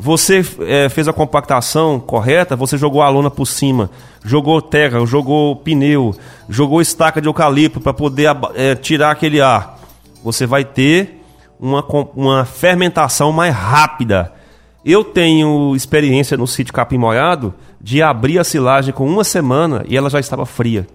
[0.00, 3.90] Você é, fez a compactação correta, você jogou a lona por cima,
[4.24, 6.14] jogou terra, jogou pneu,
[6.48, 9.76] jogou estaca de eucalipto para poder é, tirar aquele ar.
[10.22, 11.20] Você vai ter
[11.58, 11.84] uma,
[12.14, 14.32] uma fermentação mais rápida.
[14.84, 19.96] Eu tenho experiência no sítio Capim Molhado de abrir a silagem com uma semana e
[19.96, 20.86] ela já estava fria.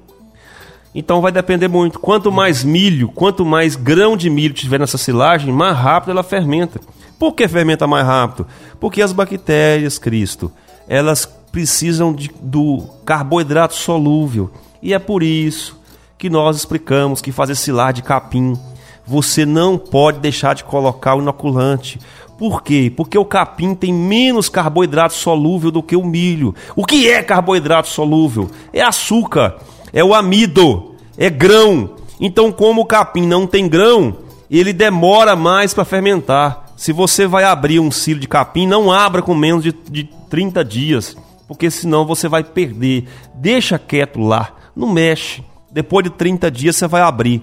[0.95, 1.99] Então vai depender muito.
[1.99, 6.79] Quanto mais milho, quanto mais grão de milho tiver nessa silagem, mais rápido ela fermenta.
[7.23, 8.45] Por que fermenta mais rápido?
[8.81, 10.51] Porque as bactérias, Cristo,
[10.89, 14.51] elas precisam de, do carboidrato solúvel.
[14.81, 15.79] E é por isso
[16.17, 18.59] que nós explicamos que fazer silagem de capim,
[19.07, 21.97] você não pode deixar de colocar o inoculante.
[22.37, 22.91] Por quê?
[22.93, 26.53] Porque o capim tem menos carboidrato solúvel do que o milho.
[26.75, 28.51] O que é carboidrato solúvel?
[28.73, 29.59] É açúcar,
[29.93, 31.91] é o amido, é grão.
[32.19, 34.17] Então, como o capim não tem grão,
[34.51, 36.62] ele demora mais para fermentar.
[36.83, 40.65] Se você vai abrir um silo de capim, não abra com menos de, de 30
[40.65, 41.15] dias,
[41.47, 43.07] porque senão você vai perder.
[43.35, 45.41] Deixa quieto lá, não mexe.
[45.71, 47.41] Depois de 30 dias você vai abrir.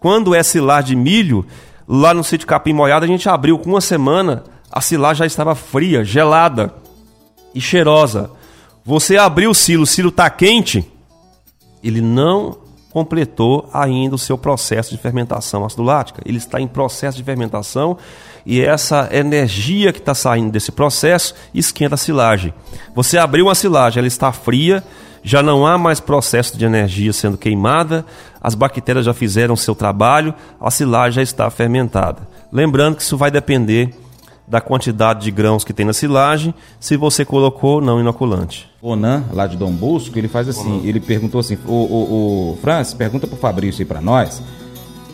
[0.00, 1.46] Quando é silar de milho,
[1.86, 5.54] lá no sítio Capim Molhado, a gente abriu com uma semana, a silar já estava
[5.54, 6.74] fria, gelada
[7.54, 8.28] e cheirosa.
[8.84, 10.84] Você abriu o silo, o silo está quente,
[11.80, 12.58] ele não
[12.90, 16.20] completou ainda o seu processo de fermentação ácido lática.
[16.26, 17.96] Ele está em processo de fermentação
[18.44, 22.54] e essa energia que está saindo desse processo esquenta a silagem.
[22.94, 24.82] Você abriu uma silagem, ela está fria,
[25.22, 28.04] já não há mais processo de energia sendo queimada,
[28.40, 32.26] as bactérias já fizeram seu trabalho, a silagem já está fermentada.
[32.50, 33.94] Lembrando que isso vai depender
[34.48, 38.68] da quantidade de grãos que tem na silagem, se você colocou não inoculante.
[38.82, 42.58] O Nan, lá de Dom Bosco, ele faz assim, ele perguntou assim, o, o, o
[42.60, 44.42] Francis, pergunta pro Fabrício aí para nós,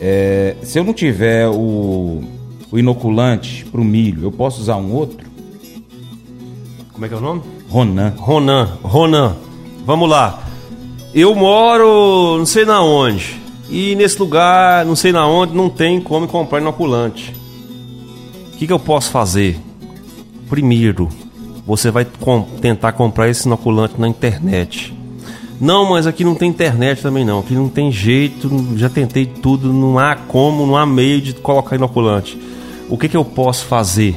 [0.01, 2.23] é, se eu não tiver o,
[2.71, 5.25] o inoculante pro milho, eu posso usar um outro?
[6.91, 7.41] Como é que é o nome?
[7.69, 8.13] Ronan.
[8.17, 9.35] Ronan, Ronan.
[9.85, 10.43] Vamos lá.
[11.13, 13.39] Eu moro não sei na onde.
[13.69, 17.33] E nesse lugar, não sei na onde, não tem como comprar inoculante.
[18.53, 19.59] O que, que eu posso fazer?
[20.49, 21.09] Primeiro,
[21.65, 24.93] você vai com tentar comprar esse inoculante na internet.
[25.59, 27.39] Não, mas aqui não tem internet também não.
[27.39, 31.75] Aqui não tem jeito, já tentei tudo, não há como, não há meio de colocar
[31.75, 32.39] inoculante.
[32.89, 34.15] O que, que eu posso fazer?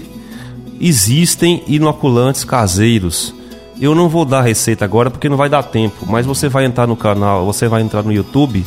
[0.80, 3.34] Existem inoculantes caseiros.
[3.80, 6.86] Eu não vou dar receita agora porque não vai dar tempo, mas você vai entrar
[6.86, 8.64] no canal, você vai entrar no YouTube,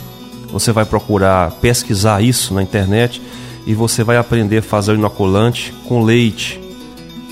[0.51, 3.21] você vai procurar pesquisar isso na internet
[3.65, 6.59] e você vai aprender a fazer o inoculante com leite.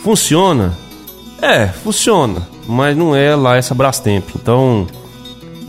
[0.03, 0.77] Funciona?
[1.41, 4.29] É, funciona, mas não é lá essa Brastemp.
[4.35, 4.87] Então,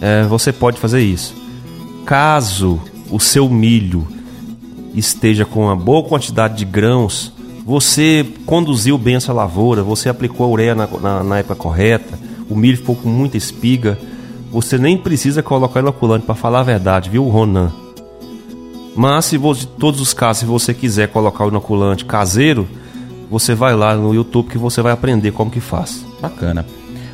[0.00, 1.34] é, você pode fazer isso.
[2.04, 4.06] Caso o seu milho
[4.94, 7.32] esteja com uma boa quantidade de grãos,
[7.64, 12.56] você conduziu bem essa lavoura, você aplicou a ureia na, na, na época correta, o
[12.56, 13.98] milho ficou com muita espiga,
[14.50, 17.72] você nem precisa colocar inoculante para falar a verdade, viu, Ronan?
[18.94, 22.68] Mas se você, todos os casos, se você quiser colocar o inoculante caseiro,
[23.30, 26.04] você vai lá no YouTube que você vai aprender como que faz.
[26.20, 26.66] Bacana.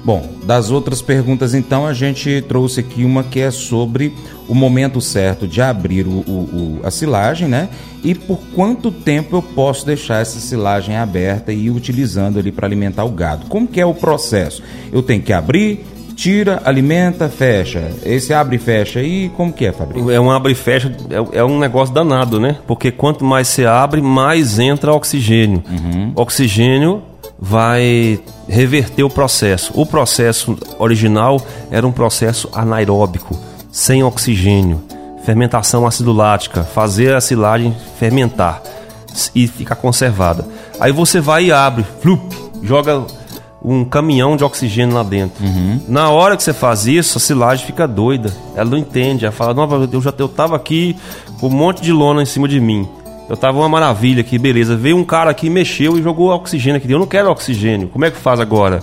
[0.09, 4.11] Bom, das outras perguntas, então, a gente trouxe aqui uma que é sobre
[4.49, 7.69] o momento certo de abrir o, o, o, a silagem, né?
[8.03, 12.67] E por quanto tempo eu posso deixar essa silagem aberta e ir utilizando ali para
[12.67, 13.49] alimentar o gado?
[13.51, 14.63] Como que é o processo?
[14.91, 15.85] Eu tenho que abrir,
[16.17, 17.91] tira, alimenta, fecha.
[18.03, 20.11] Esse abre e fecha aí, como que é, Fabrício?
[20.11, 22.57] É um abre e fecha, é, é, um negócio danado, né?
[22.67, 25.63] Porque quanto mais você abre, mais entra oxigênio.
[25.69, 26.13] Uhum.
[26.17, 27.03] Oxigênio
[27.39, 29.73] vai reverter o processo.
[29.75, 33.39] O processo original era um processo anaeróbico,
[33.71, 34.83] sem oxigênio,
[35.25, 38.63] fermentação acidulática, fazer a silagem fermentar
[39.35, 40.47] e ficar conservada.
[40.81, 43.05] Aí você vai e abre, flup, joga
[43.63, 45.45] um caminhão de oxigênio lá dentro.
[45.45, 45.81] Uhum.
[45.89, 48.33] Na hora que você faz isso, a silagem fica doida.
[48.55, 49.25] Ela não entende.
[49.25, 50.97] Ela fala: Não, eu já eu tava aqui
[51.41, 52.89] com um monte de lona em cima de mim.
[53.29, 54.75] Eu tava uma maravilha aqui, beleza.
[54.75, 56.91] Veio um cara aqui, mexeu e jogou oxigênio aqui.
[56.91, 57.89] Eu não quero oxigênio.
[57.89, 58.83] Como é que faz agora?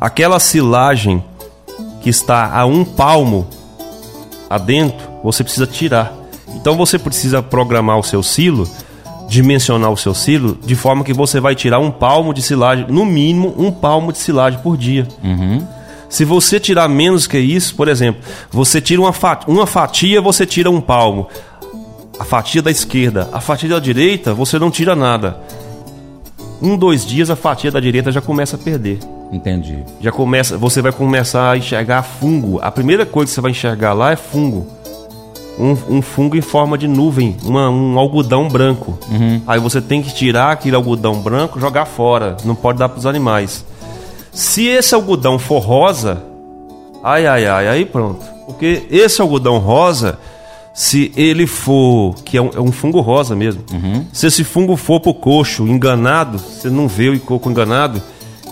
[0.00, 1.22] Aquela silagem
[2.00, 3.46] que está a um palmo
[4.48, 6.12] adentro, você precisa tirar.
[6.54, 8.66] Então você precisa programar o seu silo,
[9.28, 13.04] dimensionar o seu silo, de forma que você vai tirar um palmo de silagem, no
[13.04, 15.06] mínimo um palmo de silagem por dia.
[15.22, 15.66] Uhum.
[16.08, 20.46] Se você tirar menos que isso, por exemplo, você tira uma fatia, uma fatia, você
[20.46, 21.28] tira um palmo
[22.18, 25.38] a fatia da esquerda, a fatia da direita, você não tira nada.
[26.62, 28.98] Um, dois dias a fatia da direita já começa a perder.
[29.30, 29.84] Entendi.
[30.00, 32.58] Já começa, você vai começar a enxergar fungo.
[32.62, 34.66] A primeira coisa que você vai enxergar lá é fungo.
[35.58, 38.98] Um, um fungo em forma de nuvem, uma, um algodão branco.
[39.10, 39.40] Uhum.
[39.46, 42.36] Aí você tem que tirar aquele algodão branco, jogar fora.
[42.44, 43.64] Não pode dar para os animais.
[44.32, 46.22] Se esse algodão for rosa,
[47.02, 48.24] ai ai ai, aí pronto.
[48.46, 50.18] Porque esse algodão rosa
[50.76, 54.04] se ele for, que é um, é um fungo rosa mesmo, uhum.
[54.12, 58.02] se esse fungo for pro coxo enganado, você não vê o coco enganado,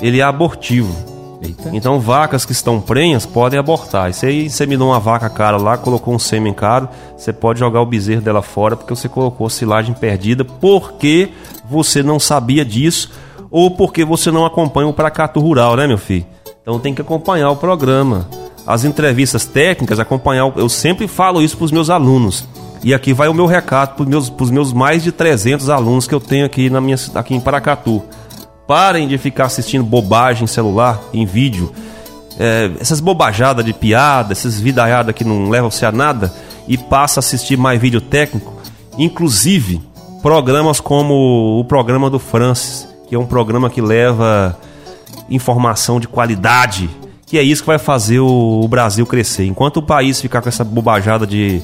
[0.01, 0.97] ele é abortivo.
[1.43, 1.69] Eita.
[1.75, 4.09] Então vacas que estão prenhas podem abortar.
[4.09, 7.83] E se aí inseminou uma vaca cara lá, colocou um sêmen caro, você pode jogar
[7.83, 11.29] o bezerro dela fora porque você colocou silagem perdida, porque
[11.69, 13.13] você não sabia disso
[13.51, 16.25] ou porque você não acompanha o Pracato Rural, né, meu filho?
[16.63, 18.27] Então tem que acompanhar o programa
[18.67, 20.51] as entrevistas técnicas, acompanhar.
[20.57, 22.47] Eu sempre falo isso para os meus alunos.
[22.83, 26.15] E aqui vai o meu recado para os meus, meus mais de 300 alunos que
[26.15, 28.03] eu tenho aqui, na minha, aqui em Paracatu.
[28.67, 31.73] Parem de ficar assistindo bobagem em celular, em vídeo.
[32.39, 36.33] É, essas bobajadas de piada, essas vidaiadas que não levam-se a nada.
[36.67, 38.55] E passa a assistir mais vídeo técnico.
[38.99, 39.83] Inclusive,
[40.23, 44.59] programas como o programa do Francis, que é um programa que leva
[45.29, 46.89] informação de qualidade
[47.35, 49.45] que é isso que vai fazer o, Brasil crescer.
[49.45, 51.61] Enquanto o país ficar com essa bobajada de,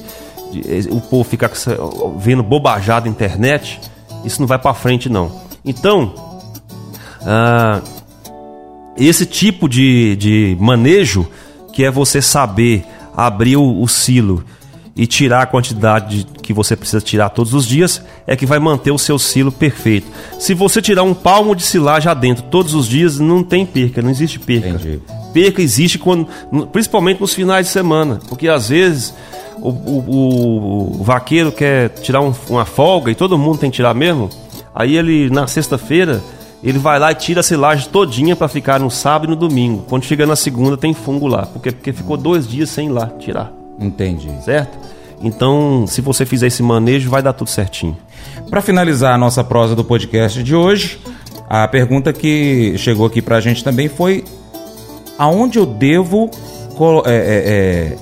[0.51, 1.77] de o povo ficar essa,
[2.17, 3.79] vendo bobajada na internet,
[4.25, 5.31] isso não vai para frente não.
[5.63, 6.13] Então,
[7.25, 7.79] ah,
[8.97, 11.25] esse tipo de, de manejo
[11.71, 12.83] que é você saber
[13.15, 14.43] abrir o, o silo
[14.93, 18.91] e tirar a quantidade que você precisa tirar todos os dias, é que vai manter
[18.91, 20.11] o seu silo perfeito.
[20.37, 24.09] Se você tirar um palmo de silagem dentro todos os dias, não tem perca, não
[24.09, 24.67] existe perca.
[24.67, 24.99] Entendi.
[25.33, 26.27] Perca existe quando,
[26.71, 29.13] principalmente nos finais de semana, porque às vezes
[29.59, 33.93] o, o, o vaqueiro quer tirar um, uma folga e todo mundo tem que tirar
[33.93, 34.29] mesmo.
[34.73, 36.21] Aí ele na sexta-feira
[36.63, 39.85] ele vai lá e tira a silagem todinha para ficar no sábado e no domingo.
[39.89, 43.07] Quando chega na segunda tem fungo lá, porque, porque ficou dois dias sem ir lá
[43.19, 43.51] tirar.
[43.79, 44.29] Entendi.
[44.43, 44.77] Certo?
[45.23, 47.95] Então, se você fizer esse manejo, vai dar tudo certinho.
[48.49, 50.99] Para finalizar a nossa prosa do podcast de hoje,
[51.47, 54.23] a pergunta que chegou aqui para a gente também foi:
[55.21, 56.31] aonde eu devo
[57.05, 57.97] é, é,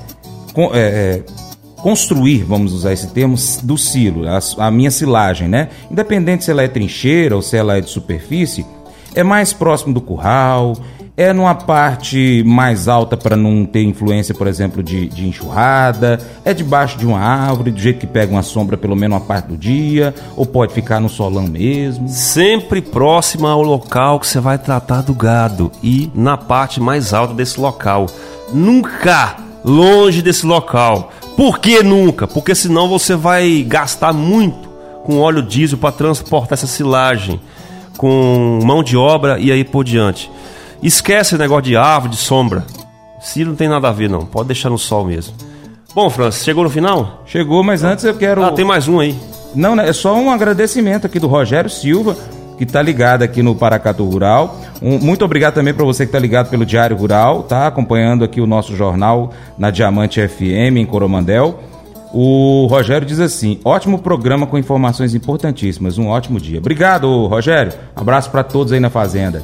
[0.56, 1.24] é, é,
[1.82, 5.68] construir, vamos usar esse termo, do silo, a, a minha silagem, né?
[5.92, 8.66] Independente se ela é trincheira ou se ela é de superfície,
[9.14, 10.78] é mais próximo do curral,
[11.20, 16.54] é numa parte mais alta para não ter influência, por exemplo, de, de, enxurrada, é
[16.54, 19.58] debaixo de uma árvore, do jeito que pega uma sombra pelo menos uma parte do
[19.58, 22.08] dia, ou pode ficar no solão mesmo.
[22.08, 27.34] Sempre próximo ao local que você vai tratar do gado e na parte mais alta
[27.34, 28.06] desse local.
[28.54, 31.12] Nunca longe desse local.
[31.36, 32.30] Por que nunca?
[32.30, 34.70] Porque senão você vai gastar muito
[35.04, 37.42] com óleo diesel para transportar essa silagem,
[37.98, 40.32] com mão de obra e aí por diante.
[40.82, 42.66] Esquece o negócio de árvore, de sombra.
[43.20, 45.34] Se não tem nada a ver não, pode deixar no sol mesmo.
[45.94, 47.24] Bom, Francis, chegou no final?
[47.26, 48.44] Chegou, mas antes eu quero.
[48.44, 49.16] Ah, tem mais um aí.
[49.56, 49.90] Não, né?
[49.90, 52.16] É só um agradecimento aqui do Rogério Silva,
[52.58, 54.56] que está ligado aqui no Paracatu Rural.
[54.82, 57.68] Um, muito obrigado também para você que está ligado pelo Diário Rural, tá?
[57.68, 61.60] Acompanhando aqui o nosso jornal na Diamante FM em Coromandel.
[62.14, 65.98] O Rogério diz assim: ótimo programa com informações importantíssimas.
[65.98, 66.60] Um ótimo dia.
[66.60, 67.74] Obrigado, Rogério.
[67.96, 69.44] Abraço para todos aí na Fazenda.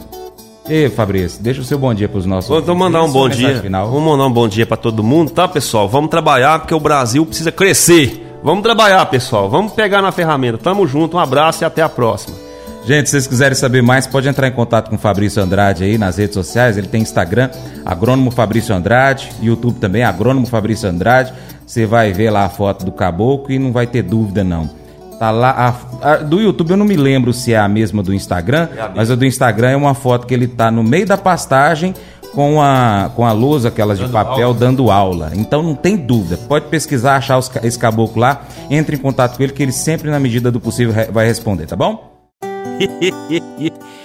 [0.68, 2.49] E Fabrício, deixa o seu bom dia para os nossos.
[2.49, 3.61] Vamos mandar um bom dia.
[3.61, 3.88] Final.
[3.89, 5.88] Vamos mandar um bom dia para todo mundo, tá, pessoal?
[5.88, 8.39] Vamos trabalhar porque o Brasil precisa crescer.
[8.43, 9.47] Vamos trabalhar, pessoal.
[9.47, 10.57] Vamos pegar na ferramenta.
[10.57, 11.18] Tamo junto.
[11.18, 12.36] Um abraço e até a próxima.
[12.86, 15.97] Gente, se vocês quiserem saber mais, pode entrar em contato com o Fabrício Andrade aí
[15.97, 16.78] nas redes sociais.
[16.78, 17.49] Ele tem Instagram,
[17.84, 21.34] Agrônomo Fabrício Andrade, YouTube também, Agrônomo Fabrício Andrade.
[21.66, 24.70] Você vai ver lá a foto do caboclo e não vai ter dúvida não.
[25.20, 25.76] Tá lá.
[26.01, 28.89] A, a, do YouTube eu não me lembro se é a mesma do Instagram, é
[28.93, 31.93] mas a do Instagram é uma foto que ele tá no meio da pastagem
[32.34, 34.59] com a, com a lousa, aquelas dando de papel, aula.
[34.59, 35.32] dando aula.
[35.34, 36.38] Então não tem dúvida.
[36.38, 40.11] Pode pesquisar, achar os, esse caboclo lá, entre em contato com ele, que ele sempre,
[40.11, 42.13] na medida do possível, vai responder, tá bom?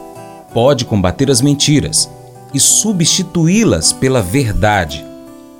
[0.58, 2.10] pode combater as mentiras
[2.52, 5.06] e substituí-las pela verdade.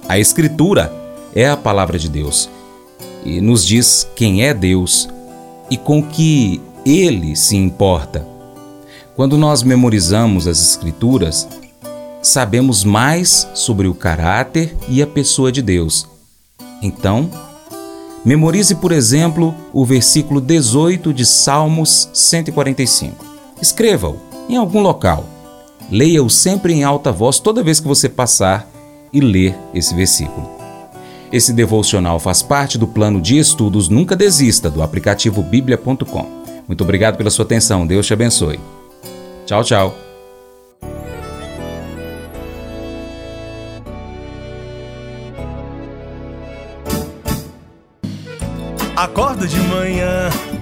[0.09, 0.93] A Escritura
[1.33, 2.51] é a palavra de Deus
[3.25, 5.09] e nos diz quem é Deus
[5.71, 8.27] e com que ele se importa.
[9.15, 11.47] Quando nós memorizamos as Escrituras,
[12.21, 16.09] sabemos mais sobre o caráter e a pessoa de Deus.
[16.83, 17.31] Então,
[18.25, 23.25] memorize, por exemplo, o versículo 18 de Salmos 145.
[23.63, 25.25] Escreva-o em algum local.
[25.91, 28.69] Leia-o sempre em alta voz toda vez que você passar
[29.13, 30.51] e ler esse versículo.
[31.33, 36.27] Esse devocional faz parte do plano de estudos Nunca Desista do aplicativo bíblia.com.
[36.67, 37.87] Muito obrigado pela sua atenção.
[37.87, 38.59] Deus te abençoe.
[39.47, 39.95] Tchau, tchau.
[48.97, 50.29] Acordo de manhã